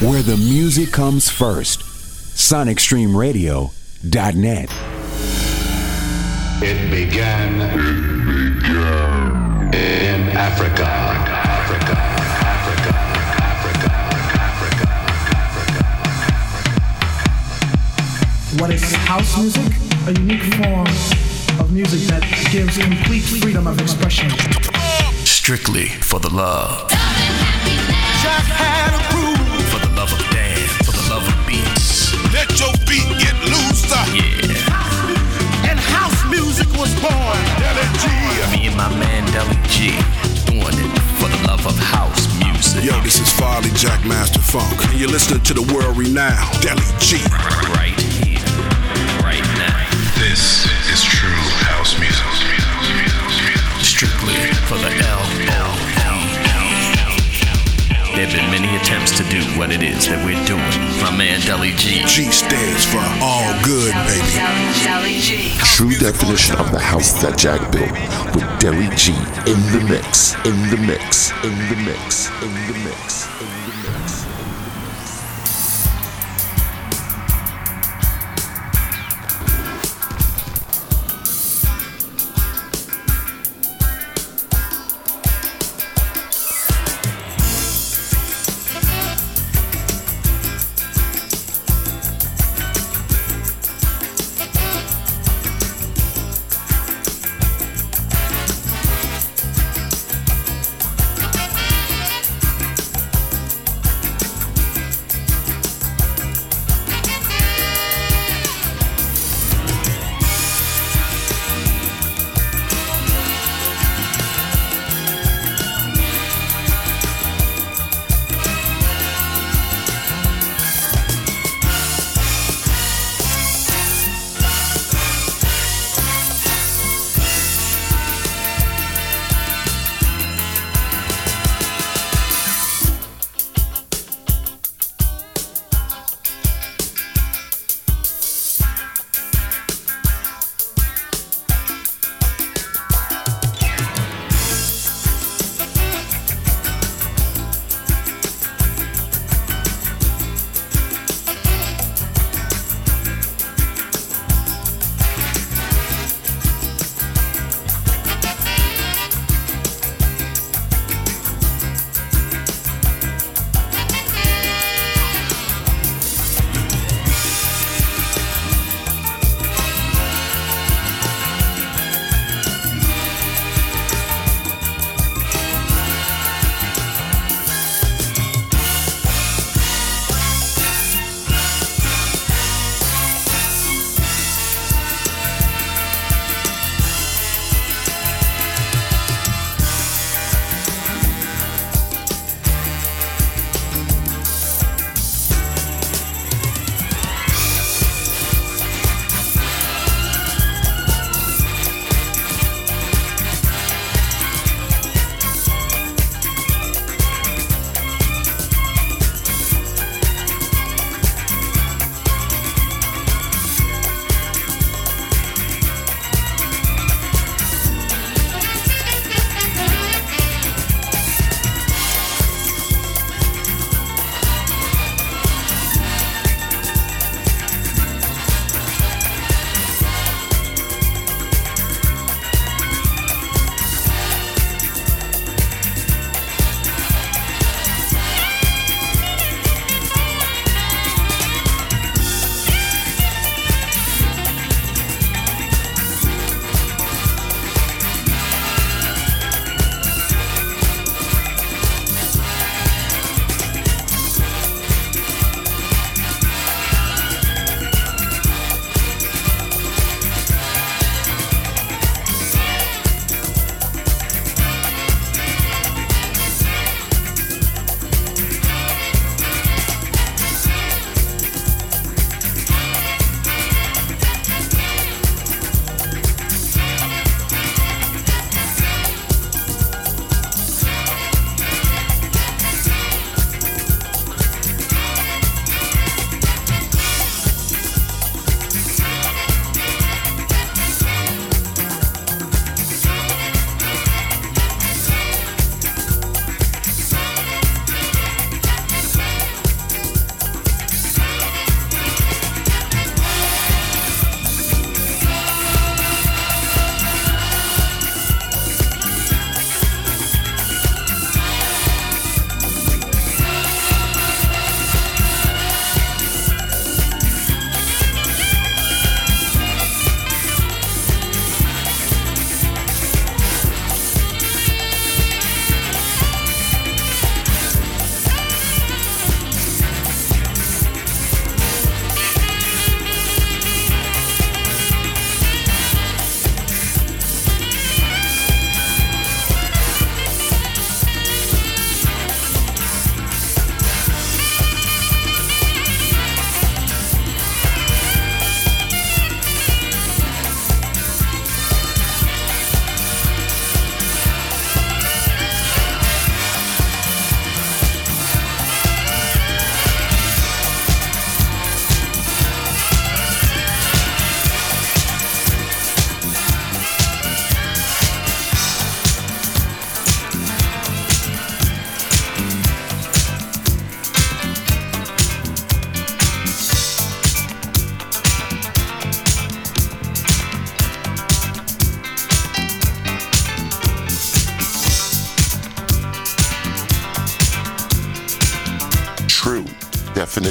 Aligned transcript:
where 0.00 0.22
the 0.22 0.36
music 0.38 0.90
comes 0.92 1.28
first. 1.28 1.80
SonicStreamRadio.net. 1.80 4.70
It 6.62 6.90
began. 6.90 7.60
It 7.60 7.74
began 8.62 9.74
in 9.74 10.28
Africa. 10.30 10.84
Africa. 10.86 11.92
Africa. 12.48 12.92
Africa. 13.44 13.90
Africa. 14.40 14.88
What 18.62 18.70
is 18.70 18.90
house 18.94 19.36
music? 19.36 19.70
A 20.06 20.12
unique 20.18 20.54
form 20.54 20.86
of 21.60 21.70
music 21.72 22.00
that 22.08 22.22
gives 22.50 22.78
complete 22.78 23.24
freedom 23.24 23.66
of 23.66 23.78
expression. 23.78 24.30
Strictly 25.26 25.88
for 25.88 26.18
the 26.20 26.30
love. 26.30 26.90
Loose. 33.90 34.14
Yeah. 34.14 35.68
And 35.68 35.78
house 35.78 36.22
music 36.30 36.68
was 36.78 36.94
born. 37.00 37.38
Deli 37.58 37.86
G. 37.98 38.06
Me 38.54 38.66
and 38.68 38.76
my 38.76 38.88
man 38.98 39.24
Deli 39.32 39.56
G 39.66 39.90
doing 40.46 40.78
it 40.78 40.98
for 41.18 41.28
the 41.28 41.40
love 41.46 41.66
of 41.66 41.76
house 41.76 42.26
music. 42.38 42.84
Yo, 42.84 43.00
this 43.02 43.20
is 43.20 43.32
Farley 43.32 43.70
Jackmaster 43.70 44.40
Funk, 44.40 44.84
and 44.90 45.00
you're 45.00 45.10
listening 45.10 45.42
to 45.42 45.54
the 45.54 45.62
world 45.74 45.96
renowned 45.96 46.60
Deli 46.62 46.82
G. 46.98 47.18
Right 47.74 47.98
here, 47.98 48.38
right 49.22 49.44
now. 49.58 49.90
This 50.18 50.66
is 50.92 51.02
true 51.02 51.44
house 51.66 51.98
music. 51.98 52.16
Strictly 53.82 54.54
for 54.68 54.78
the 54.78 54.92
L 55.04 55.20
L 55.50 55.76
L. 55.76 55.89
There 58.14 58.26
have 58.26 58.34
been 58.34 58.50
many 58.50 58.76
attempts 58.76 59.16
to 59.18 59.24
do 59.30 59.40
what 59.56 59.70
it 59.70 59.82
is 59.82 60.08
that 60.08 60.18
we're 60.26 60.42
doing. 60.44 60.60
My 61.00 61.14
man 61.16 61.40
Deli 61.46 61.70
G. 61.78 62.02
G 62.06 62.30
stands 62.30 62.84
for 62.84 62.98
all 63.22 63.54
good, 63.62 63.94
baby. 64.10 65.54
True 65.62 65.94
definition 65.94 66.56
of 66.56 66.72
the 66.72 66.80
house 66.80 67.22
that 67.22 67.38
Jack 67.38 67.70
built 67.70 67.94
with 68.34 68.46
Deli 68.58 68.90
G 68.96 69.14
in 69.46 69.60
the 69.70 69.86
mix, 69.88 70.34
in 70.44 70.58
the 70.70 70.76
mix, 70.82 71.30
in 71.46 71.54
the 71.70 71.76
mix, 71.86 72.28
in 72.42 72.52
the 72.58 72.74
mix, 72.82 73.26
in 73.38 73.46
the 73.46 73.54
mix. 73.54 73.59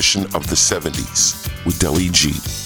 Definition 0.09 0.35
of 0.35 0.47
the 0.47 0.55
70s 0.55 1.65
with 1.65 1.77
Deli 1.79 2.09
G. 2.09 2.58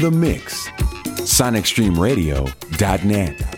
the 0.00 0.10
mix. 0.10 0.66
SonicStreamRadio.net. 1.20 3.49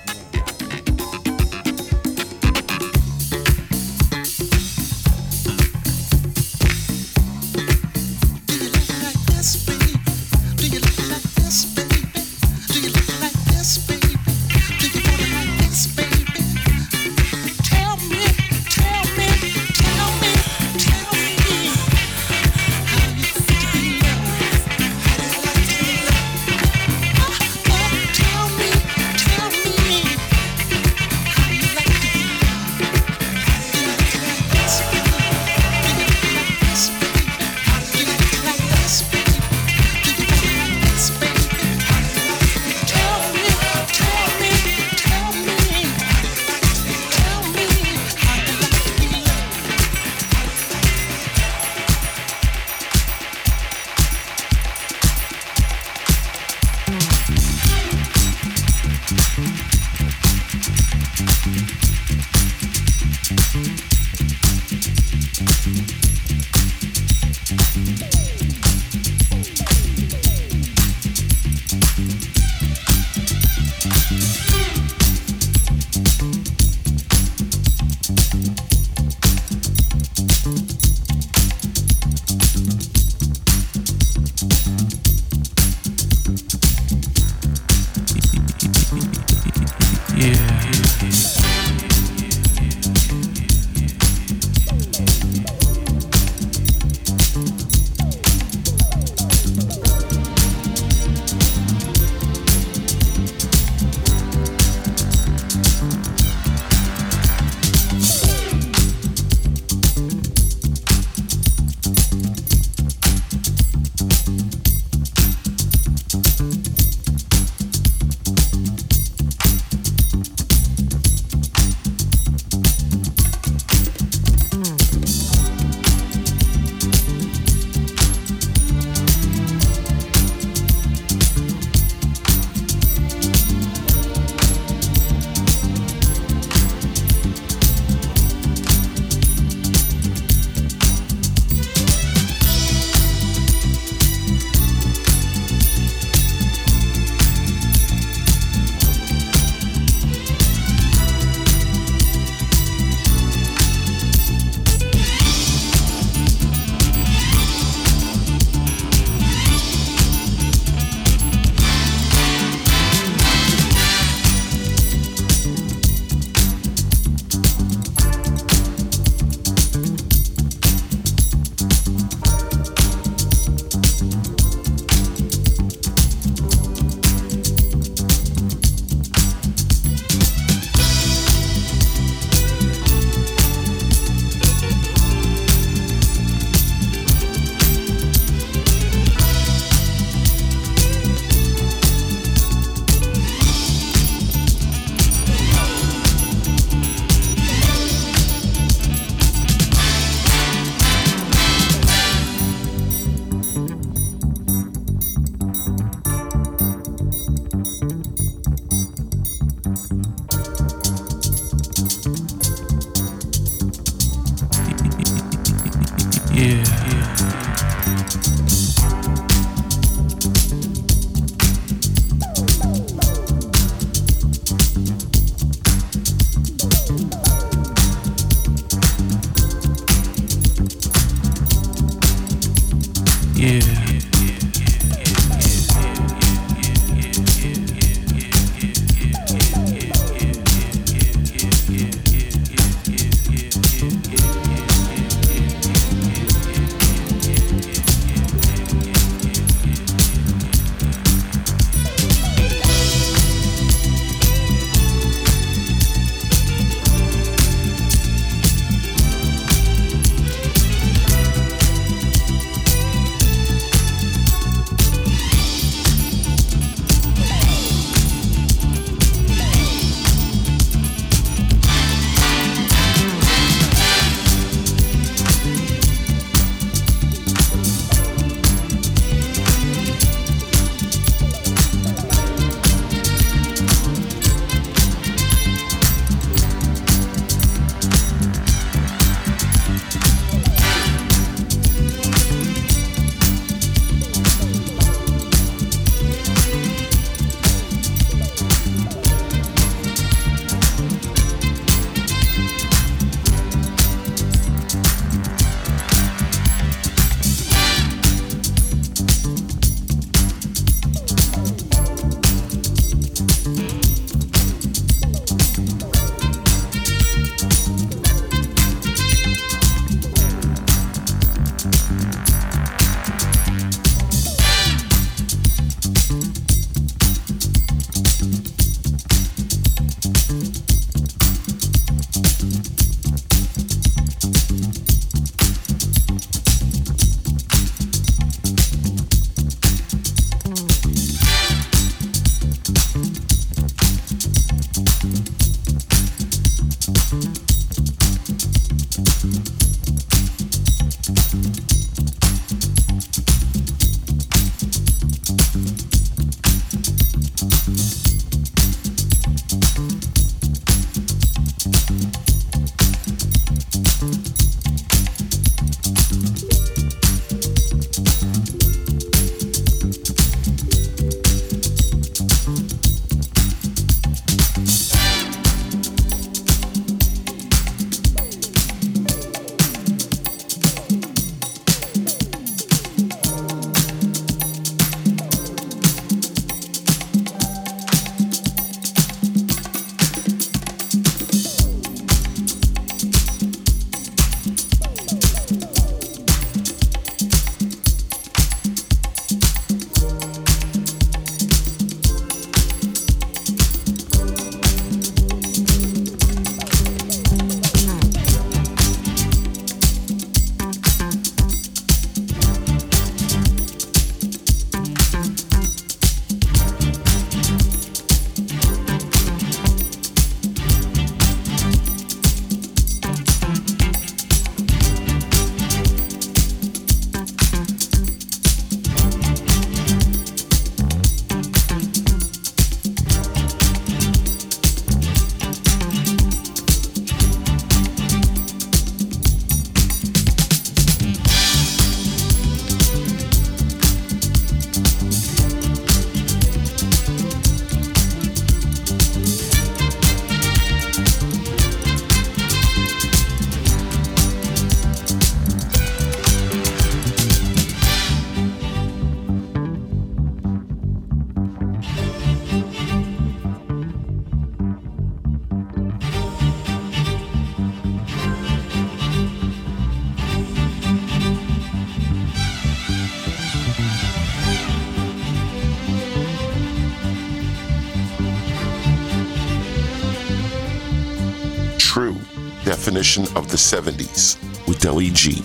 of 483.03 483.51
the 483.51 483.57
70s 483.57 484.38
with 484.69 484.79
Deli 484.79 485.11
G. 485.11 485.43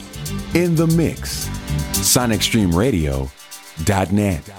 In 0.53 0.75
the 0.75 0.85
mix. 0.85 1.47
SonicStreamRadio.net. 1.97 4.56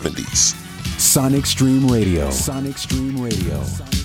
70s. 0.00 0.54
Sonic 0.98 1.46
Stream 1.46 1.86
Radio. 1.86 2.30
Sonic 2.30 2.78
Stream 2.78 3.22
Radio. 3.22 3.99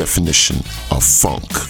Definition 0.00 0.56
of 0.90 1.04
funk. 1.04 1.69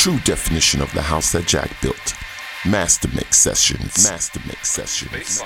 True 0.00 0.18
definition 0.20 0.80
of 0.80 0.90
the 0.94 1.02
house 1.02 1.30
that 1.32 1.46
Jack 1.46 1.70
built. 1.82 2.14
Master 2.66 3.06
Mix 3.08 3.36
Sessions. 3.36 4.08
Master 4.08 4.40
Mix 4.46 4.70
Sessions. 4.70 5.42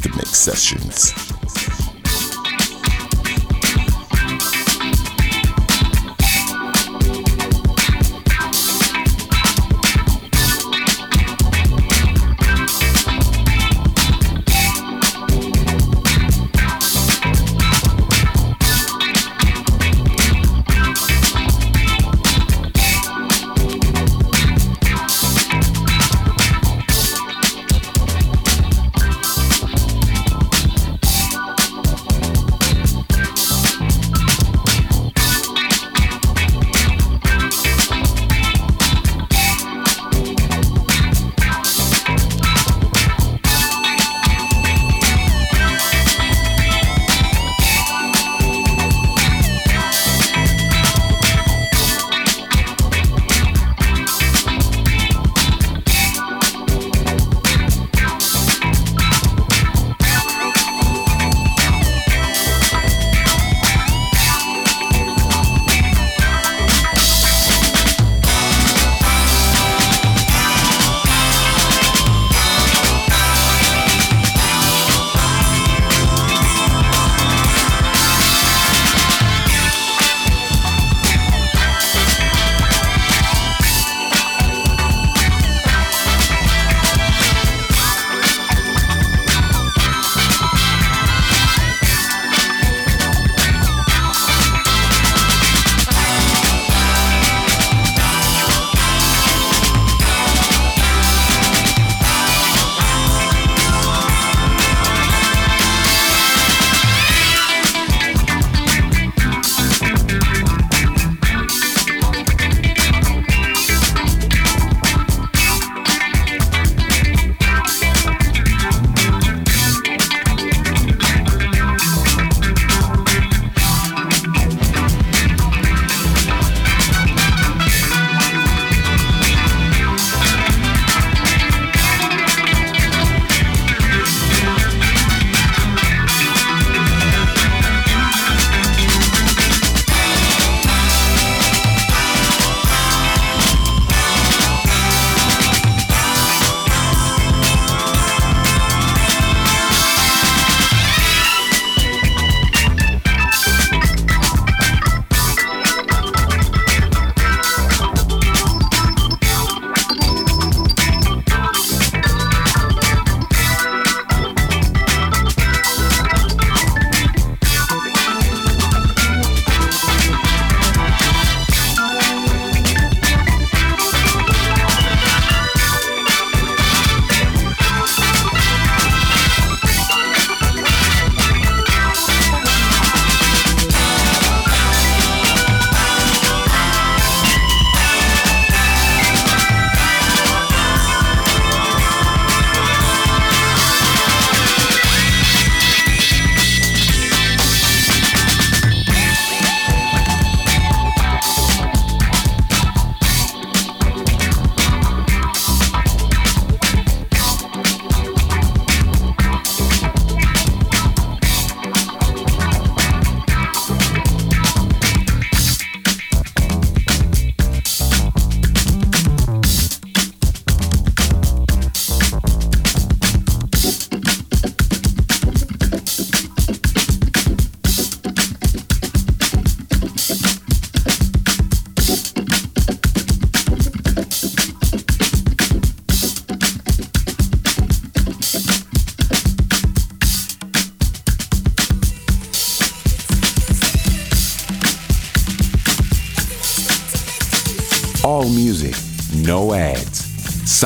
Mix 0.00 0.38
Sessions. 0.38 1.31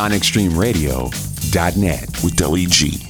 SonicStreamRadio.net. 0.07 2.23
with 2.23 2.37
Deli 2.37 2.67
G. 2.67 3.06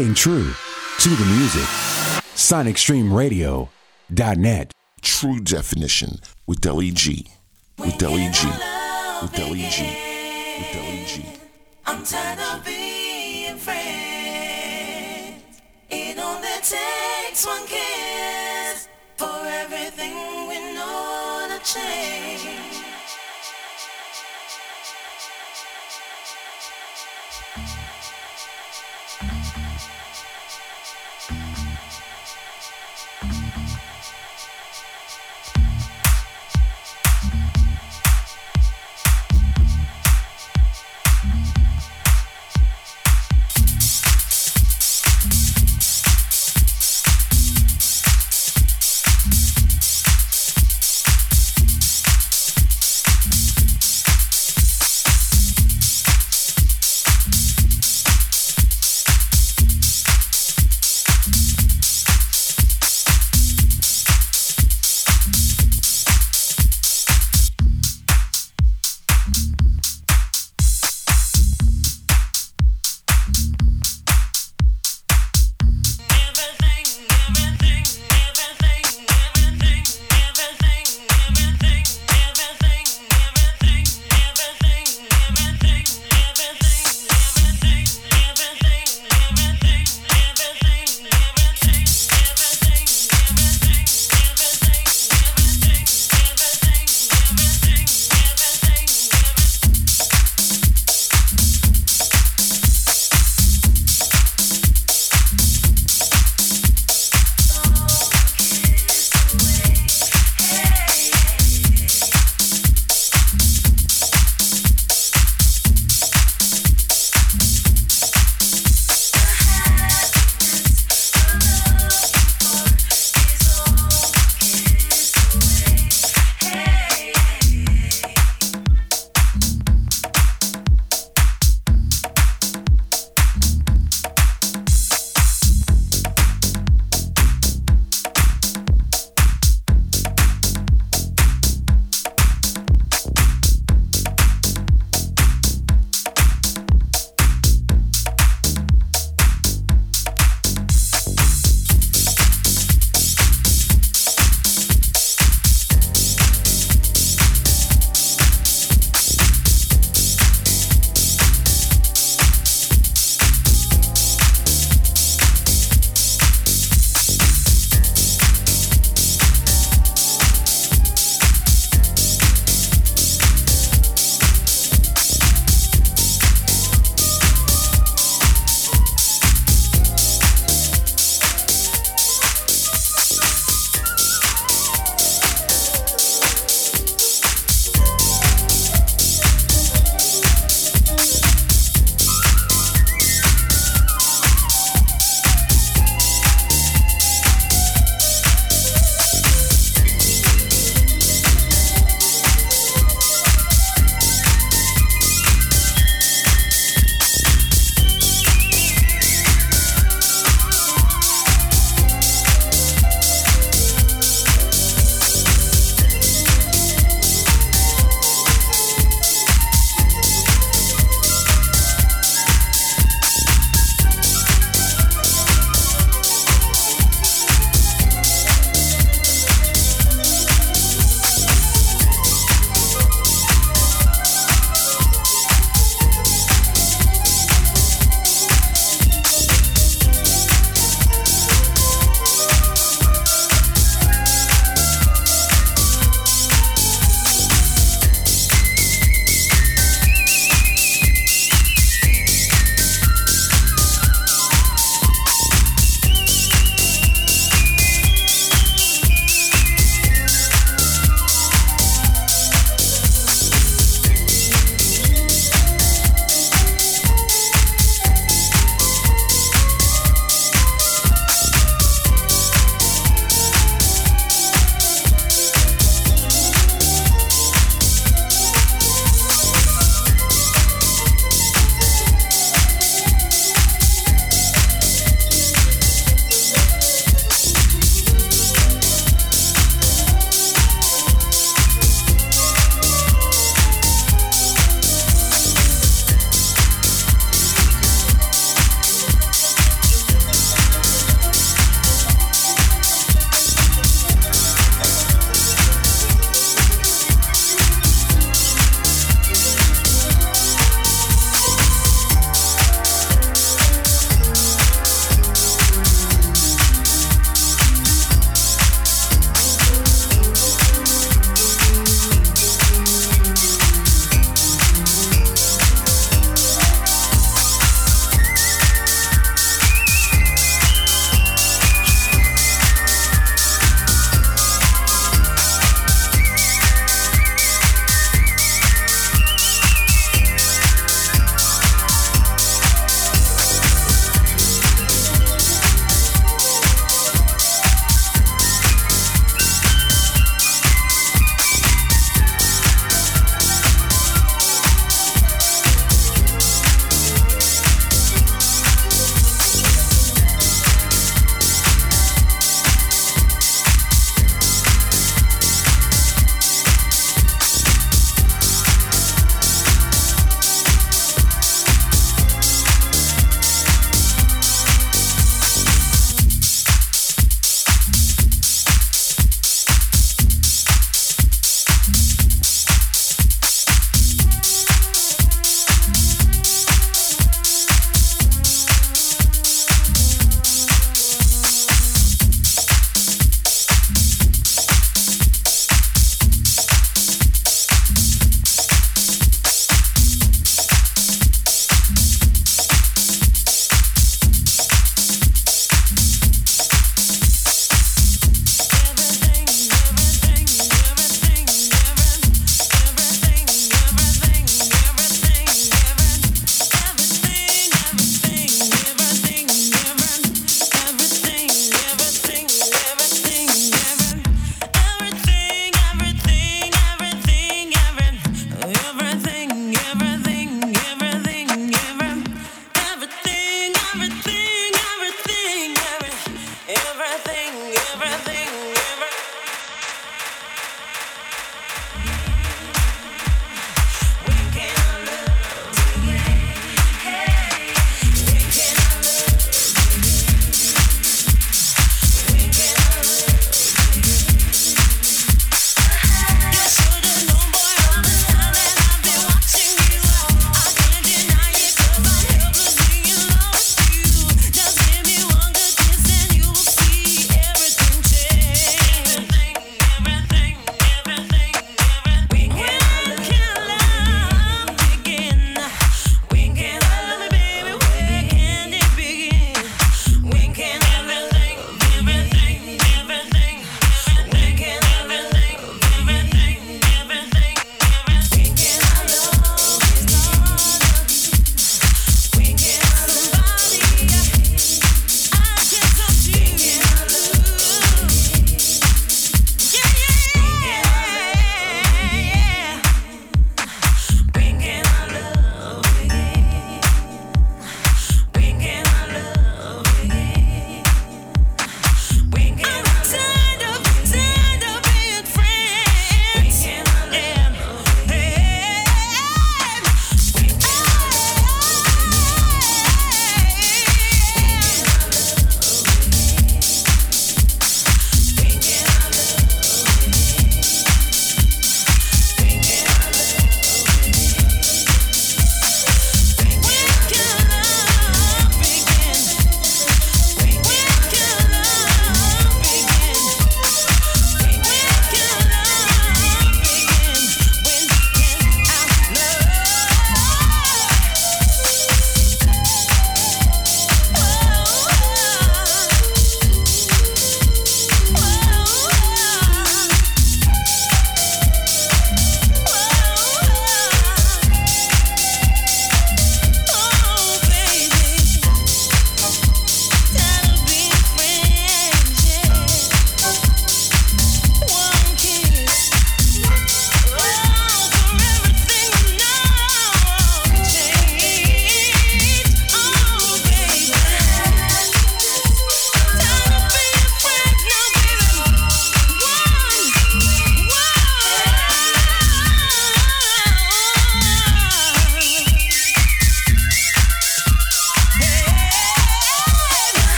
Staying 0.00 0.14
true 0.14 0.54
to 1.00 1.08
the 1.10 1.26
music. 1.26 1.68
SonicStreamRadio.net. 2.34 4.72
True 5.02 5.40
definition 5.40 6.20
with 6.46 6.62
Deli 6.62 6.90
G. 6.90 7.26
With 7.78 7.98
Deli 7.98 8.30
G. 8.32 8.48
With 9.20 9.34
Deli 9.34 9.68
G. 9.68 9.82
With 10.56 10.72
Deli 10.72 11.04
G. 11.06 11.26
I'm 11.84 12.02
tired 12.02 12.38
of 12.38 12.64
being 12.64 13.58
friends. 13.58 15.60
It 15.90 16.18
only 16.18 16.48
takes 16.62 17.44
one 17.44 17.66
kiss 17.66 18.88
for 19.18 19.44
everything 19.44 20.14
we 20.48 20.58
know 20.72 21.46
to 21.50 21.58
change. 21.62 22.59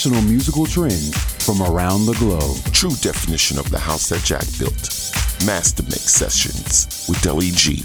international 0.00 0.30
musical 0.30 0.64
trends 0.64 1.14
from 1.44 1.60
around 1.60 2.06
the 2.06 2.14
globe. 2.14 2.56
True 2.72 2.90
definition 3.02 3.58
of 3.58 3.68
the 3.70 3.78
house 3.78 4.08
that 4.08 4.24
Jack 4.24 4.46
built. 4.58 4.88
Master 5.44 5.82
Mix 5.82 6.14
Sessions 6.14 7.06
with 7.08 7.20
Deli 7.20 7.50
G 7.50 7.84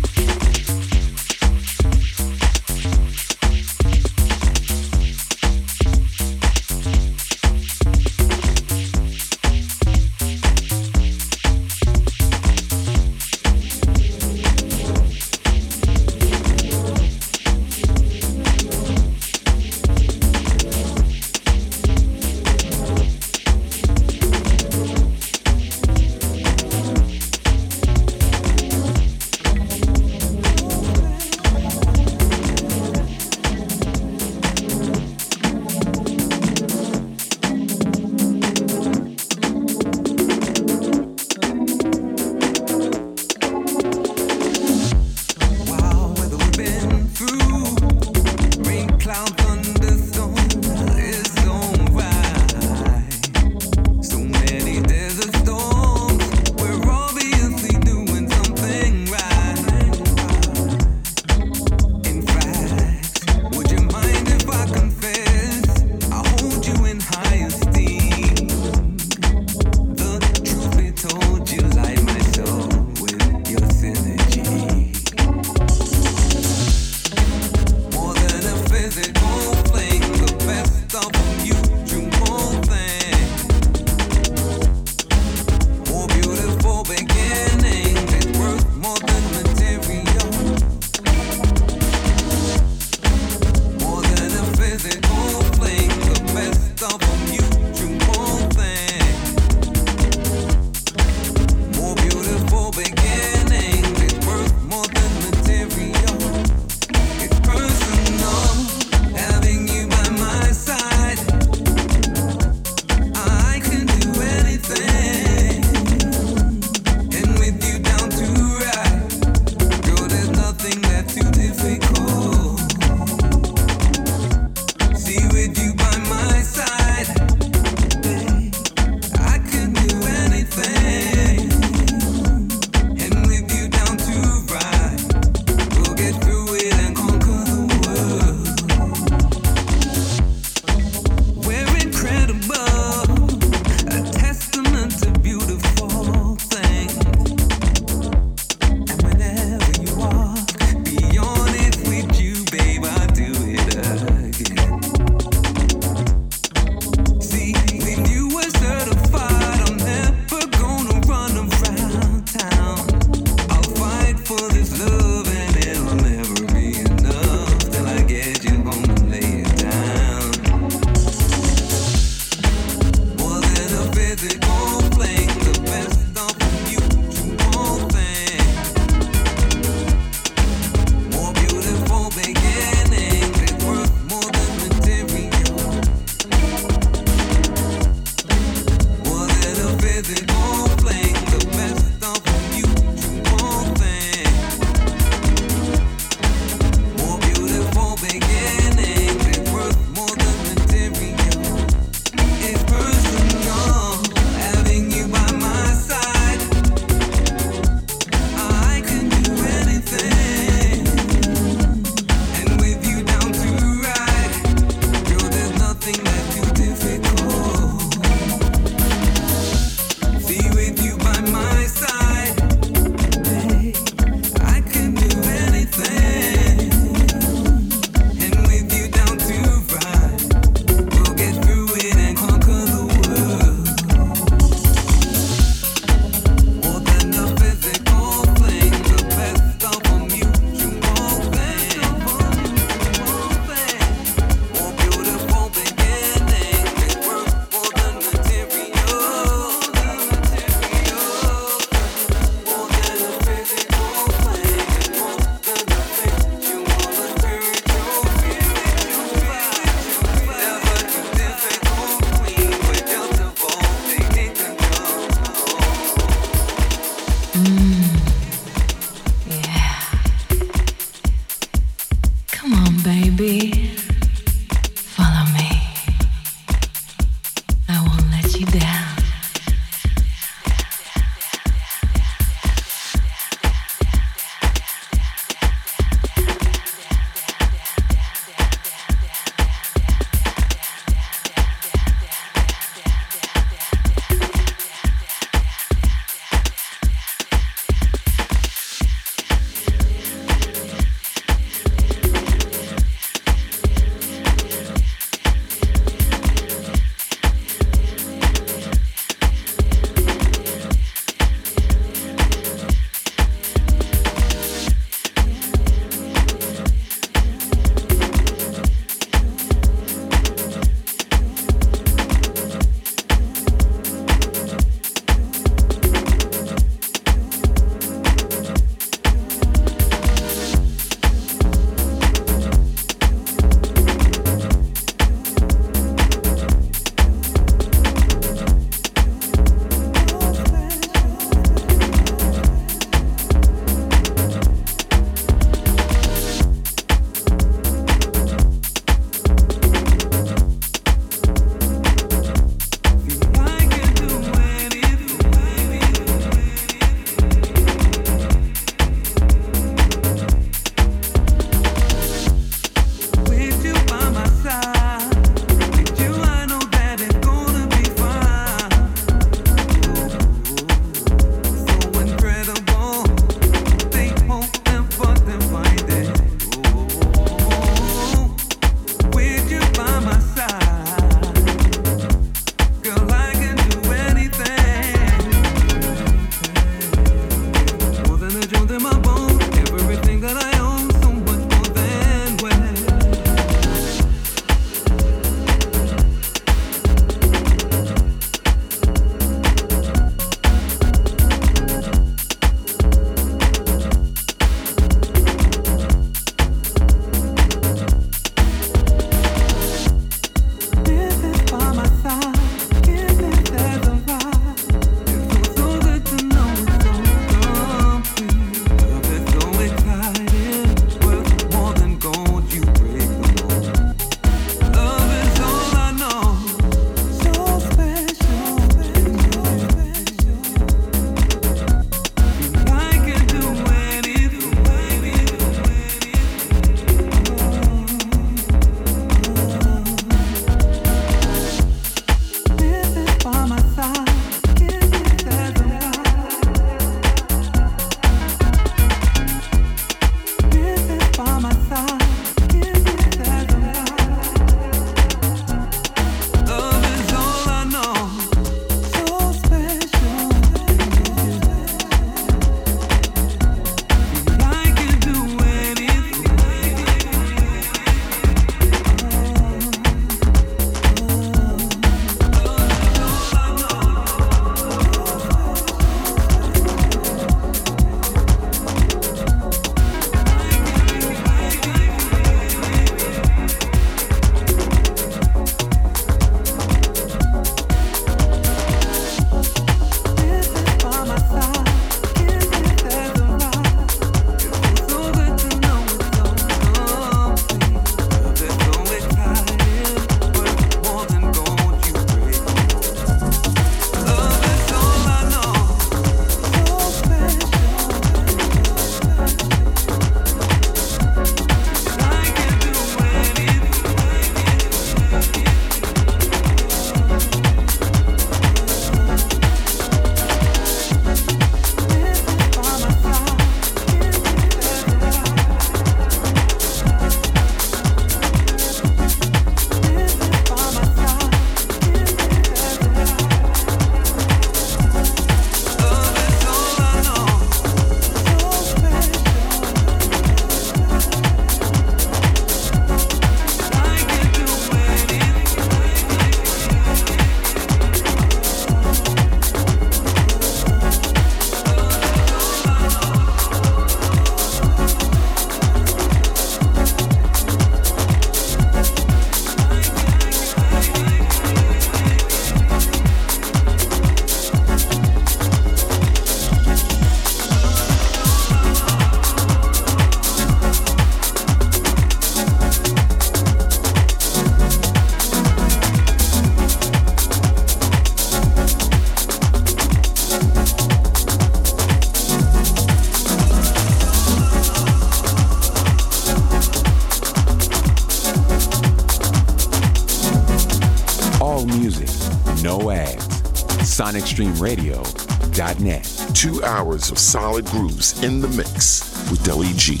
SonicStreamRadio.net. 594.02 596.34
Two 596.34 596.64
hours 596.64 597.12
of 597.12 597.20
solid 597.20 597.64
grooves 597.66 598.20
in 598.24 598.40
the 598.40 598.48
mix 598.48 599.30
with 599.30 599.44
Deli 599.44 599.72
G. 599.76 600.00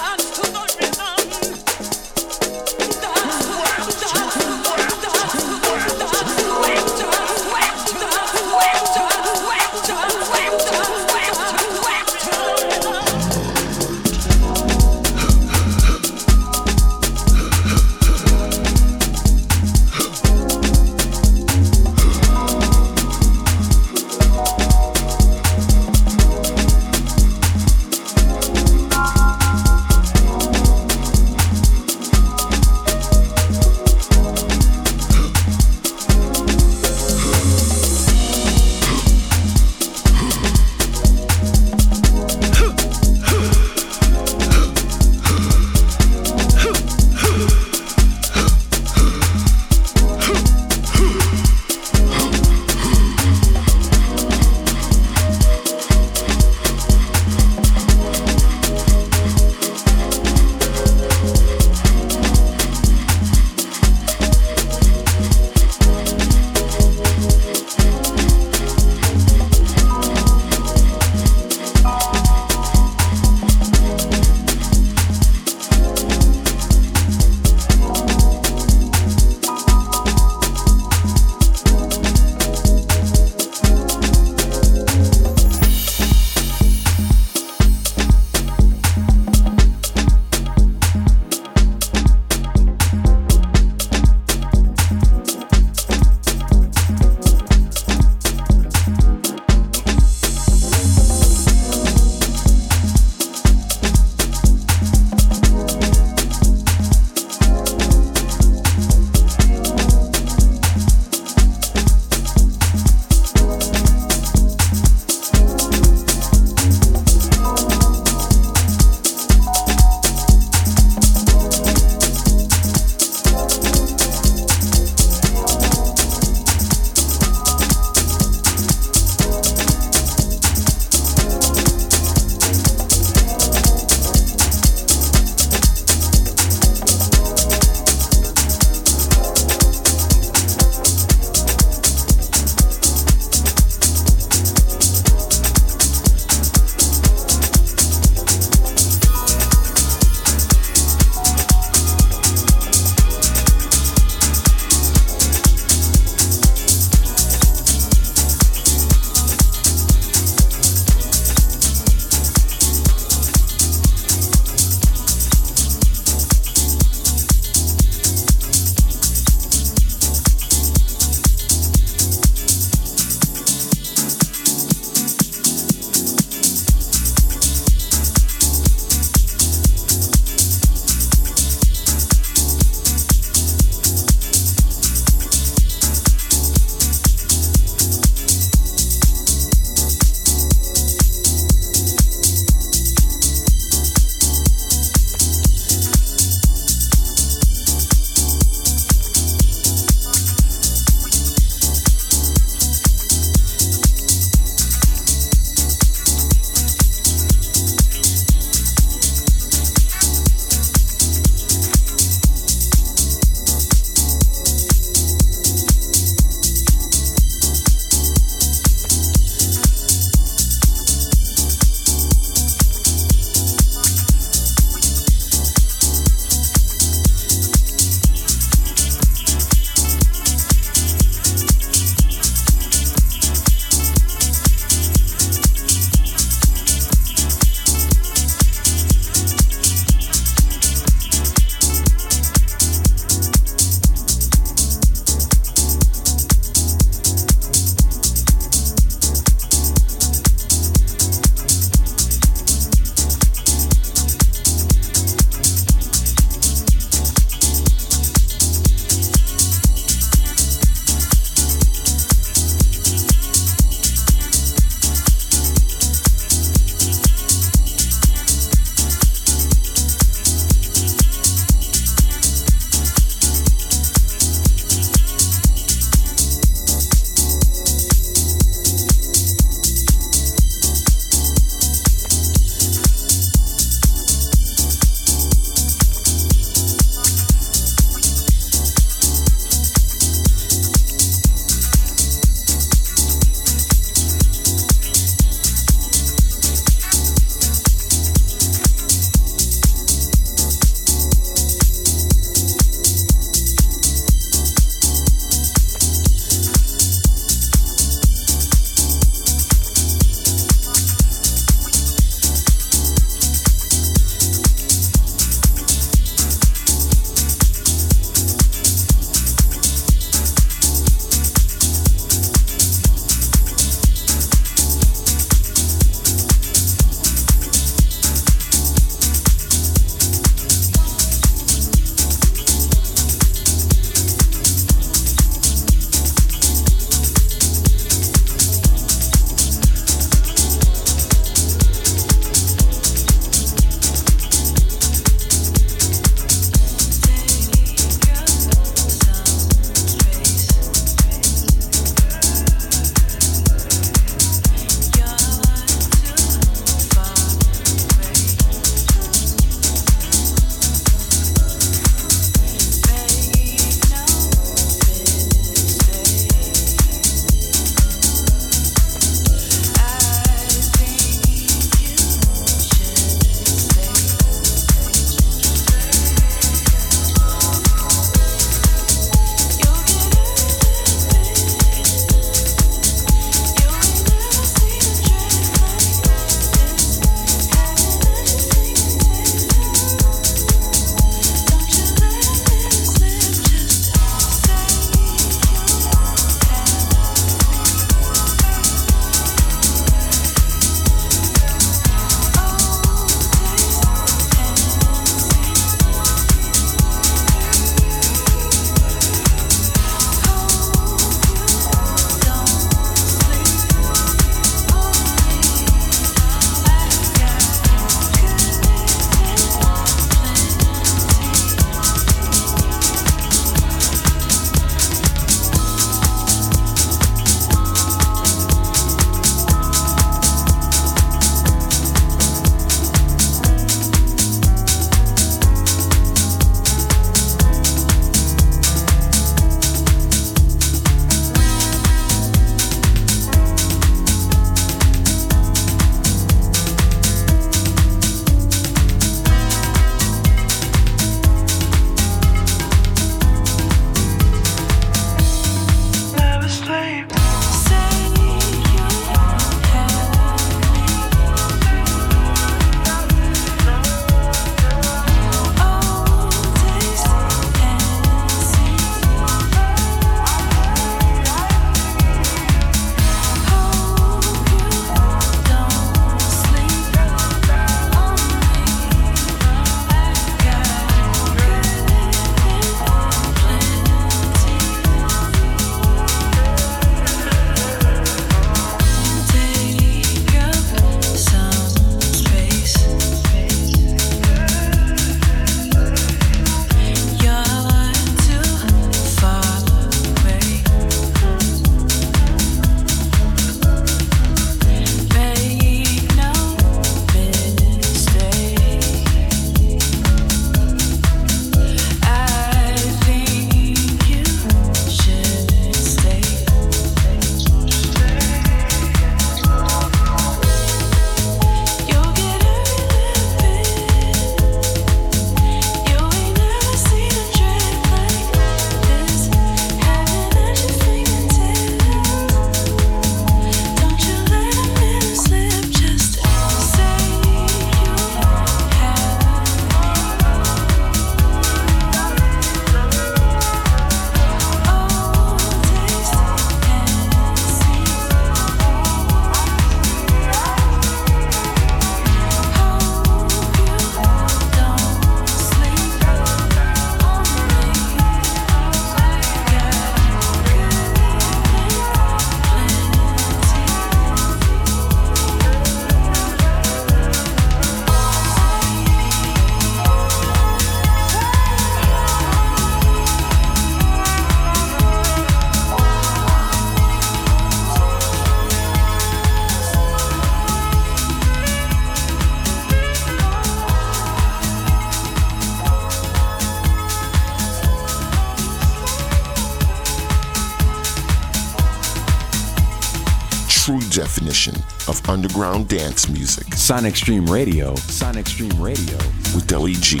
underground 595.08 595.68
dance 595.68 596.08
music. 596.08 596.54
Sonic 596.54 596.96
Stream 596.96 597.26
Radio. 597.26 597.74
Sonic 597.76 598.26
Stream 598.26 598.60
Radio. 598.60 598.96
With 599.34 599.46
Deli 599.46 599.74
G. 599.74 600.00